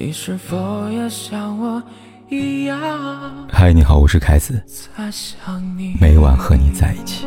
[0.00, 1.82] 你是否也像我
[2.28, 2.78] 一样？
[3.50, 4.62] 嗨，你好，我是凯子，
[6.00, 7.26] 每晚和你在一起。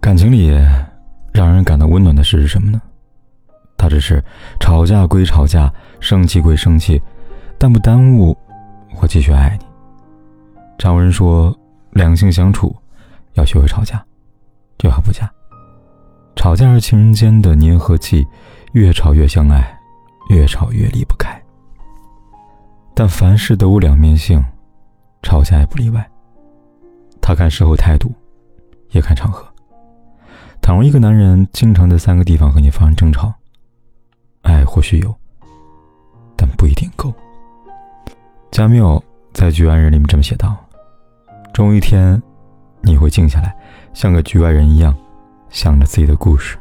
[0.00, 0.48] 感情里
[1.34, 2.80] 让人感到温暖的事是什么呢？
[3.76, 4.24] 它只是
[4.58, 5.70] 吵架归吵架，
[6.00, 6.98] 生气归生气，
[7.58, 8.34] 但不耽误。
[9.00, 9.66] 我继续爱你。
[10.78, 11.56] 常有人说，
[11.90, 12.74] 两性相处
[13.34, 14.04] 要学会吵架，
[14.78, 15.30] 最好不嫁。
[16.34, 18.26] 吵架是情人间的粘合剂，
[18.72, 19.78] 越吵越相爱，
[20.30, 21.40] 越吵越离不开。
[22.94, 24.44] 但凡事都有两面性，
[25.22, 26.06] 吵架也不例外。
[27.20, 28.12] 他看事后态度，
[28.90, 29.46] 也看场合。
[30.60, 33.32] 倘若一个男人经常在三个地方和你发生争吵，
[34.42, 35.14] 爱或许有，
[36.36, 37.12] 但不一定够。
[38.50, 40.56] 加缪在《局外人》里面这么写道
[41.52, 42.20] ：“终有一天，
[42.80, 43.54] 你会静下来，
[43.92, 44.96] 像个局外人一样，
[45.50, 46.56] 想着自己的故事，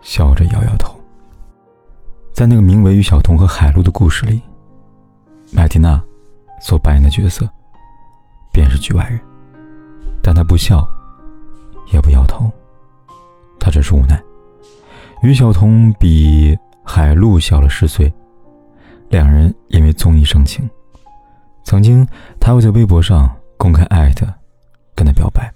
[0.00, 0.98] 笑着摇摇头。”
[2.32, 4.40] 在那个名为于小彤和海陆的故事里，
[5.52, 6.02] 麦蒂娜
[6.60, 7.48] 所扮演的角色
[8.52, 9.20] 便是局外人，
[10.22, 10.88] 但她不笑，
[11.92, 12.50] 也不摇头，
[13.60, 14.20] 她只是无奈。
[15.22, 18.12] 于小彤比海陆小了十岁，
[19.08, 20.68] 两人因为综艺生情。
[21.68, 22.08] 曾经，
[22.40, 24.26] 他会在微博上公开爱的
[24.94, 25.52] 跟他表白，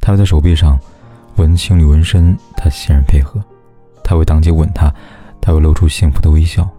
[0.00, 0.78] 他会在手臂上
[1.38, 3.40] 纹情侣纹身，他欣然配合；
[4.04, 4.94] 他会当街吻她，
[5.40, 6.70] 他会露出幸福的微笑。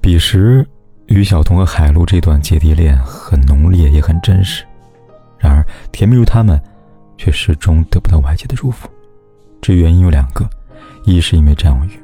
[0.00, 0.64] 彼时，
[1.06, 4.64] 于晓彤和海陆这段姐弟恋很浓烈，也很真实。
[5.36, 6.62] 然而，甜蜜如他们，
[7.18, 8.88] 却始终得不到外界的祝福。
[9.60, 10.48] 这原因有两个：
[11.04, 12.00] 一是因为占有欲。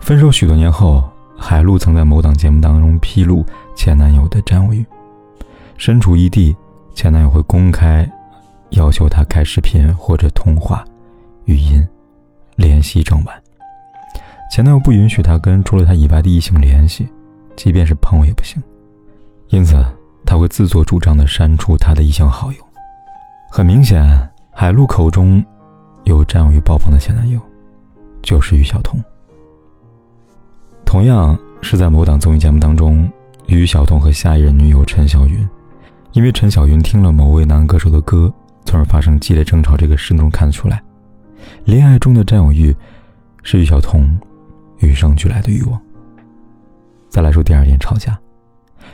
[0.00, 1.04] 分手许多年后。
[1.38, 4.84] 海陆曾在某档节目当中披露前男友的占有欲，
[5.76, 6.56] 身处异地，
[6.94, 8.10] 前男友会公开
[8.70, 10.84] 要求她开视频或者通话、
[11.44, 11.86] 语音
[12.56, 13.42] 联系整晚。
[14.50, 17.08] 前男友不允许她跟除了他以外的异性联系，
[17.54, 18.62] 即便是朋友也不行。
[19.48, 19.76] 因此，
[20.24, 22.58] 他会自作主张的删除他的异性好友。
[23.50, 25.44] 很明显，海陆口中
[26.04, 27.40] 有占有欲爆棚的前男友，
[28.22, 28.98] 就是于晓彤。
[30.86, 33.10] 同样是在某档综艺节目当中，
[33.48, 35.46] 于晓彤和下一任女友陈小云，
[36.12, 38.32] 因为陈小云听了某位男歌手的歌，
[38.64, 39.76] 从而发生激烈争吵。
[39.76, 40.80] 这个事中看得出来，
[41.64, 42.74] 恋爱中的占有欲
[43.42, 44.18] 是于晓彤
[44.78, 45.78] 与生俱来的欲望。
[47.10, 48.18] 再来说第二点，吵架，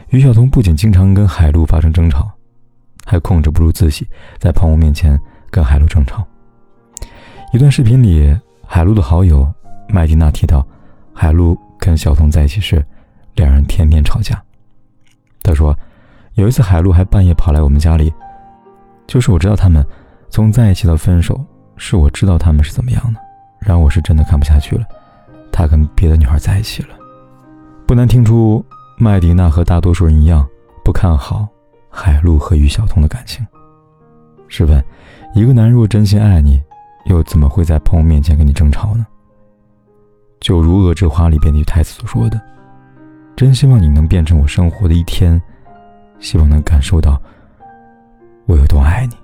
[0.09, 2.29] 于晓彤不仅经常跟海陆发生争吵，
[3.05, 5.17] 还控制不住自己，在朋友面前
[5.51, 6.27] 跟海陆争吵。
[7.53, 8.35] 一段视频里，
[8.67, 9.47] 海陆的好友
[9.89, 10.67] 麦迪娜提到，
[11.13, 11.57] 海陆。
[11.83, 12.81] 跟小彤在一起时，
[13.35, 14.41] 两人天天吵架。
[15.43, 15.77] 他说，
[16.35, 18.13] 有一次海陆还半夜跑来我们家里，
[19.09, 19.85] 就是我知道他们
[20.31, 21.45] 从在一起到分手，
[21.77, 23.21] 是我知道他们是怎么样的，
[23.59, 24.85] 然后我是真的看不下去了，
[25.51, 26.91] 他跟别的女孩在一起了。
[27.85, 28.65] 不难听出，
[28.97, 30.47] 麦迪娜和大多数人一样
[30.85, 31.49] 不看好
[31.91, 33.45] 海陆和于小彤的感情。
[34.47, 34.83] 试问，
[35.35, 36.63] 一个男人若真心爱你，
[37.07, 39.05] 又怎么会在朋友面前跟你争吵呢？
[40.43, 42.39] 就如《恶之花》里边那句台词所说的
[43.37, 45.41] ：“真希望你能变成我生活的一天，
[46.19, 47.17] 希望能感受到
[48.47, 49.15] 我有多爱你。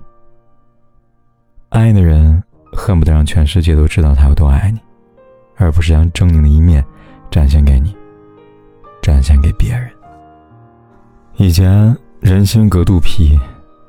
[1.67, 2.41] 爱的人
[2.71, 4.79] 恨不得让全世界都知道他有多爱你，
[5.57, 6.81] 而不是将狰狞的一面
[7.29, 7.93] 展现给你，
[9.01, 9.89] 展现给别人。
[11.35, 13.37] 以前人心隔肚皮，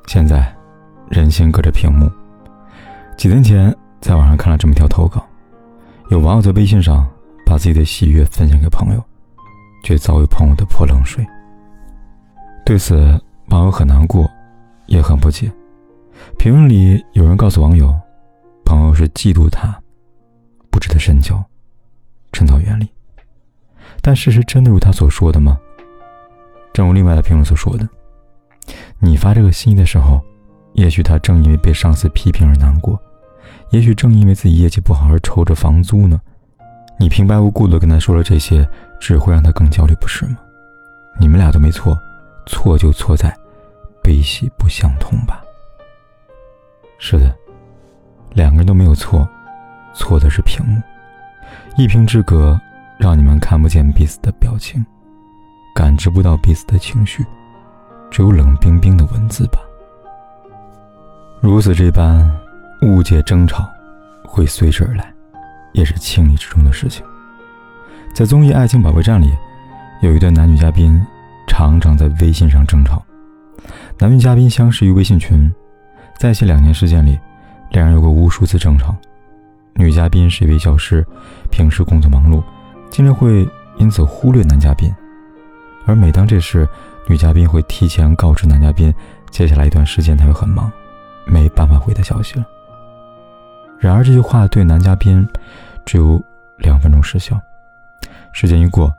[0.05, 0.53] 现在
[1.07, 2.11] 人心隔着屏幕。
[3.15, 5.25] 几天前在网上看了这么一条投稿，
[6.09, 7.07] 有网友在微信上。”
[7.51, 9.03] 把自己的喜悦分享给朋友，
[9.83, 11.27] 却遭遇朋友的泼冷水。
[12.65, 14.25] 对此，网友很难过，
[14.85, 15.51] 也很不解。
[16.39, 17.93] 评论里有人告诉网友，
[18.63, 19.77] 朋友是嫉妒他，
[20.69, 21.43] 不值得深交，
[22.31, 22.89] 趁早远离。
[24.01, 25.59] 但事实真的如他所说的吗？
[26.71, 27.85] 正如另外的评论所说的，
[28.97, 30.21] 你发这个心意的时候，
[30.71, 32.97] 也许他正因为被上司批评而难过，
[33.71, 36.17] 也许正因为自己业绩不好而愁着房租呢。
[37.01, 38.63] 你平白无故的跟他说了这些，
[38.99, 40.37] 只会让他更焦虑，不是吗？
[41.19, 41.99] 你们俩都没错，
[42.45, 43.35] 错就错在
[44.03, 45.41] 悲喜不相通吧。
[46.99, 47.35] 是的，
[48.33, 49.27] 两个人都没有错，
[49.95, 50.79] 错的是屏幕，
[51.75, 52.61] 一屏之隔，
[52.99, 54.85] 让你们看不见彼此的表情，
[55.73, 57.25] 感知不到彼此的情绪，
[58.11, 59.57] 只有冷冰冰的文字吧。
[61.39, 62.31] 如此这般，
[62.83, 63.67] 误解争吵
[64.23, 65.11] 会随之而来。
[65.73, 67.03] 也是情理之中的事情。
[68.13, 69.31] 在综艺《爱情保卫战》里，
[70.01, 71.01] 有一对男女嘉宾
[71.47, 73.01] 常常在微信上争吵。
[73.99, 75.53] 男女嘉宾相识于微信群，
[76.17, 77.17] 在一起两年时间里，
[77.69, 78.95] 两人有过无数次争吵。
[79.75, 81.05] 女嘉宾是一位教师，
[81.49, 82.43] 平时工作忙碌，
[82.89, 83.47] 经常会
[83.77, 84.93] 因此忽略男嘉宾。
[85.85, 86.67] 而每当这时，
[87.07, 88.93] 女嘉宾会提前告知男嘉宾，
[89.29, 90.69] 接下来一段时间他会很忙，
[91.25, 92.45] 没办法回他消息了。
[93.81, 95.27] 然而这句话对男嘉宾
[95.87, 96.23] 只有
[96.59, 97.35] 两分钟时效，
[98.31, 98.93] 时间一过，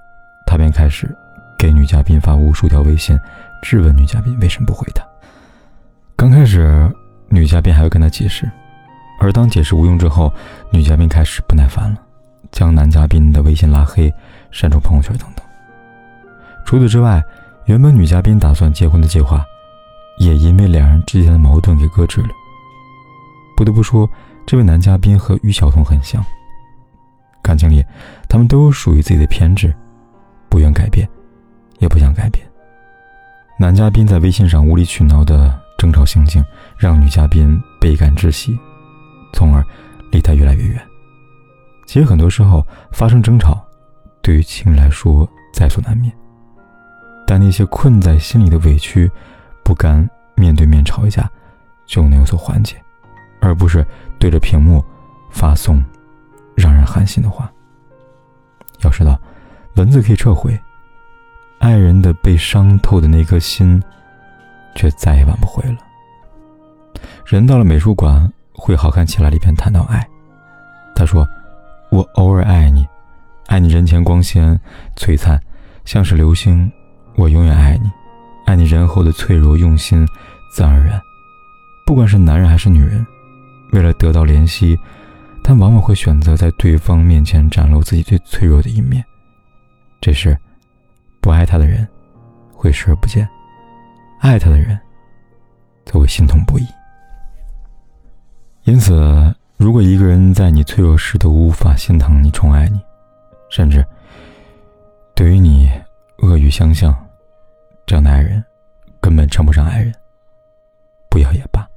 [0.44, 1.08] 他便开始
[1.56, 3.16] 给女嘉宾发无数条微信，
[3.62, 5.06] 质问女嘉宾为什么不回他。
[6.16, 6.92] 刚开始，
[7.28, 8.50] 女嘉宾还会跟他解释。
[9.20, 10.34] 而当解释无用之后，
[10.72, 11.98] 女嘉宾开始不耐烦了，
[12.50, 14.12] 将男嘉宾的微信拉黑、
[14.50, 15.46] 删除朋友圈等等。
[16.64, 17.22] 除此之外，
[17.66, 19.44] 原本女嘉宾打算结婚的计划，
[20.18, 22.30] 也因为两人之间的矛盾给搁置了。
[23.56, 24.10] 不得不说，
[24.46, 26.24] 这位男嘉宾和于晓彤很像，
[27.42, 27.84] 感情里
[28.28, 29.74] 他们都有属于自己的偏执，
[30.48, 31.08] 不愿改变，
[31.78, 32.46] 也不想改变。
[33.58, 36.44] 男嘉宾在微信上无理取闹的争吵行径，
[36.76, 38.58] 让女嘉宾倍感窒息。
[39.32, 39.64] 从而
[40.10, 40.80] 离他越来越远。
[41.86, 43.64] 其实很多时候发生争吵，
[44.20, 46.12] 对于情侣来说在所难免。
[47.26, 49.10] 但那些困在心里的委屈，
[49.64, 51.30] 不甘面对面吵一架，
[51.86, 52.76] 就能有所缓解，
[53.40, 53.86] 而不是
[54.22, 54.80] 对着屏幕
[55.32, 55.84] 发送
[56.54, 57.50] 让人寒心的话。
[58.82, 59.18] 要知道，
[59.74, 60.56] 文字可以撤回，
[61.58, 63.82] 爱人的被伤透的那颗心，
[64.76, 65.78] 却再也挽不回了。
[67.26, 68.32] 人到了美术馆。
[68.54, 70.06] 会好看起来里边谈到爱，
[70.94, 71.26] 他说
[71.90, 72.86] ：“我偶尔爱你，
[73.48, 74.60] 爱你人前光鲜
[74.94, 75.40] 璀璨，
[75.84, 76.70] 像是流星。
[77.16, 77.90] 我永远爱你，
[78.46, 80.06] 爱你人后的脆弱用心，
[80.54, 81.00] 自然而然。
[81.84, 83.04] 不管是男人还是女人，
[83.72, 84.78] 为了得到怜惜，
[85.42, 89.04] 他往往会选择在对方面前展露自己最脆弱的一面。
[90.00, 90.36] 这时，
[91.20, 91.86] 不爱他的人
[92.52, 93.28] 会视而不见，
[94.20, 94.78] 爱他的人
[95.84, 96.66] 则会心痛不已。”
[98.64, 102.80] 因此，如果一个人在你脆弱时都无法心疼你、宠爱你，
[103.50, 103.84] 甚至
[105.16, 105.70] 对于你
[106.18, 106.94] 恶语相向，
[107.86, 108.44] 这样的爱人
[109.00, 109.92] 根本称不上爱人。
[111.10, 111.68] 不要也罢。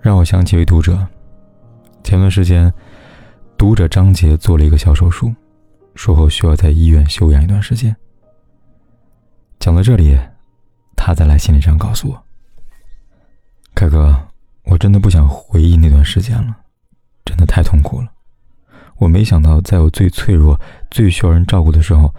[0.00, 1.06] 让我想起一位读者，
[2.02, 2.72] 前段时间，
[3.56, 5.34] 读者张杰做了一个小手术，
[5.94, 7.94] 术后需要在医院休养一段时间。
[9.58, 10.18] 讲到这里，
[10.96, 12.22] 他在来信里这样告诉我
[13.74, 14.16] ：“凯哥。”
[14.70, 16.54] 我真的不想回忆那段时间了，
[17.24, 18.08] 真的太痛苦了。
[18.98, 20.60] 我没想到，在我最脆弱、
[20.90, 22.14] 最需要人照顾的时候，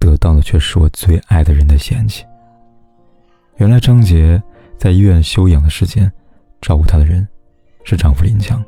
[0.00, 2.24] 得到的却是我最爱的人的嫌弃。
[3.58, 4.42] 原来张杰
[4.76, 6.12] 在医院休养的时间，
[6.62, 7.28] 照顾她的人
[7.84, 8.64] 是丈夫林强。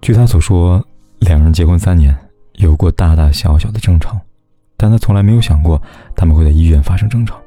[0.00, 0.82] 据他所说，
[1.18, 2.16] 两人结婚三年，
[2.54, 4.18] 有过大大小小的争吵，
[4.76, 5.82] 但他从来没有想过
[6.14, 7.38] 他们会在医院发生争吵。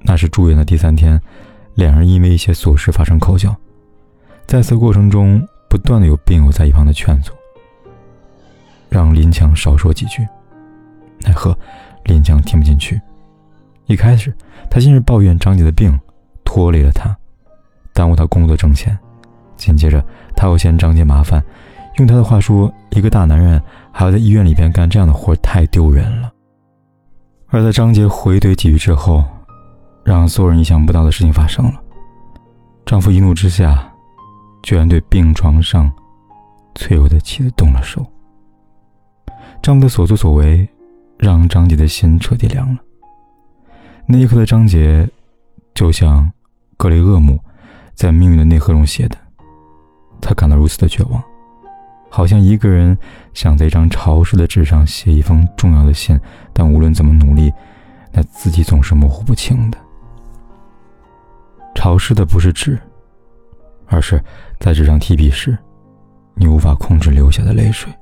[0.00, 1.18] 那是住院的第三天。
[1.74, 3.56] 两人因为一些琐事发生口角，
[4.44, 7.32] 在此过程中，不断的有病友在一旁的劝阻，
[8.88, 10.26] 让林强少说几句。
[11.20, 11.56] 奈何
[12.04, 13.00] 林强听不进去。
[13.86, 14.34] 一开始，
[14.68, 15.98] 他先是抱怨张姐的病
[16.44, 17.16] 拖累了他，
[18.00, 18.98] 耽误他工作挣钱。
[19.58, 20.02] 紧接着，
[20.34, 21.44] 他又嫌张姐麻烦，
[21.98, 23.62] 用他的话说：“一个大男人
[23.92, 26.32] 还要在医院里边干这样的活，太丢人了。”
[27.48, 29.22] 而在张杰回怼几句之后，
[30.02, 31.74] 让所有人意想不到的事情发生了。
[32.86, 33.86] 丈夫一怒之下，
[34.62, 35.92] 居然对病床上
[36.76, 38.06] 脆弱的妻子动了手。
[39.60, 40.66] 丈夫的所作所为，
[41.18, 42.80] 让张杰的心彻底凉了。
[44.06, 45.06] 那一刻的张杰，
[45.74, 46.32] 就像
[46.78, 47.38] 格雷厄姆
[48.00, 49.16] 在《命运的内核》中写的，
[50.22, 51.22] 他感到如此的绝望，
[52.08, 52.96] 好像一个人
[53.34, 56.18] 想在一张潮湿的纸上写一封重要的信，
[56.54, 57.52] 但无论怎么努力，
[58.10, 59.76] 那字迹总是模糊不清的。
[61.74, 62.80] 潮湿的不是纸，
[63.86, 64.18] 而是
[64.58, 65.58] 在纸上提笔时，
[66.32, 67.92] 你无法控制流下的泪水。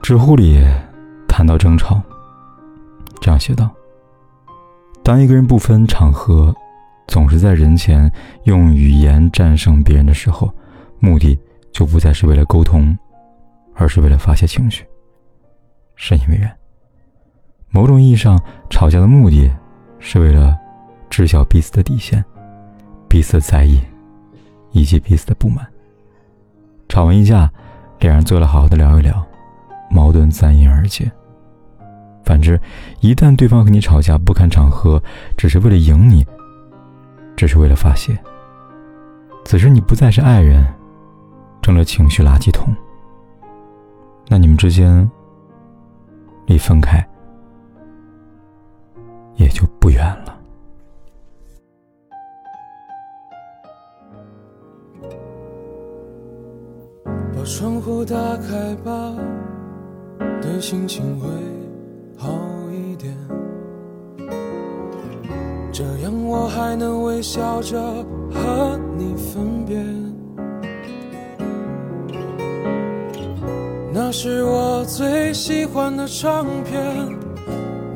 [0.00, 0.66] 知乎里
[1.28, 2.00] 谈到争吵，
[3.20, 3.68] 这样写道：
[5.02, 6.56] 当一个人不分场合，
[7.06, 8.10] 总是在人前
[8.44, 10.52] 用语言战胜别人的时候，
[10.98, 11.38] 目的
[11.72, 12.96] 就不再是为了沟通，
[13.74, 14.84] 而是为了发泄情绪。
[15.96, 16.50] 深以为然。
[17.70, 19.50] 某种意义上，吵架的目的
[19.98, 20.56] 是为了。
[21.10, 22.24] 知晓彼此的底线，
[23.08, 23.78] 彼此的在意，
[24.72, 25.64] 以及彼此的不满。
[26.88, 27.48] 吵完一架，
[28.00, 29.24] 两人坐了好好的聊一聊，
[29.88, 31.08] 矛盾自然迎而解。
[32.24, 32.60] 反之，
[32.98, 35.00] 一旦对方和你吵架不看场合，
[35.36, 36.26] 只是为了赢你，
[37.36, 38.18] 只是为了发泄，
[39.44, 40.64] 此时你不再是爱人，
[41.62, 42.74] 成了情绪垃圾桶。
[44.28, 45.10] 那你们之间
[46.46, 47.06] 离分开
[49.36, 50.40] 也就不远了。
[57.04, 59.14] 把窗户打开吧，
[60.40, 61.28] 对心情会
[62.16, 62.28] 好
[66.54, 67.76] 还能微笑着
[68.30, 69.76] 和你分别。
[73.92, 76.80] 那是我最喜欢的唱片，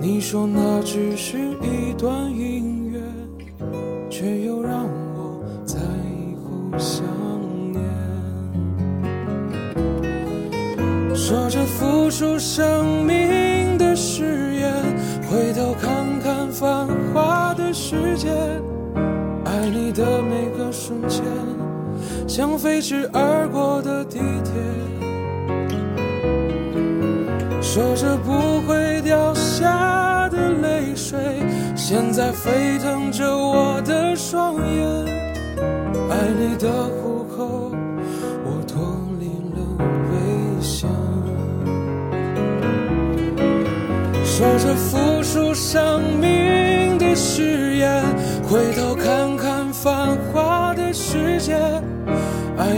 [0.00, 3.00] 你说那只是一段音乐，
[4.10, 4.84] 却又让
[5.14, 7.04] 我在以后想
[7.72, 7.80] 念。
[11.14, 14.72] 说着付出生命的誓言，
[15.28, 18.28] 回头看看繁华的世界，
[19.98, 21.24] 的每个瞬间，
[22.28, 24.54] 像飞驰而过的地铁。
[27.60, 31.18] 说着不会掉下的泪水，
[31.74, 34.86] 现在沸腾着我的双眼。
[36.08, 37.72] 爱你的虎口，
[38.44, 38.80] 我脱
[39.18, 39.26] 离
[39.56, 39.58] 了
[40.12, 40.14] 危
[40.60, 40.88] 险。
[44.24, 48.04] 说着付出生命的誓言，
[48.44, 49.07] 回头看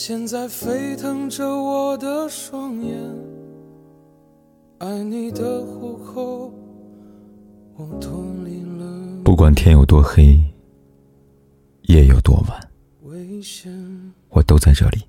[0.00, 2.96] 现在沸腾着我的双眼，
[4.78, 6.52] 爱你的虎口，
[7.74, 8.86] 我脱离了
[9.24, 10.40] 不管天有多黑，
[11.88, 12.60] 夜有多晚，
[13.06, 13.72] 危险。
[14.28, 15.02] 我都在这里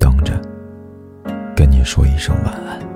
[0.00, 0.32] 等着，
[1.54, 2.89] 跟你说一声晚安。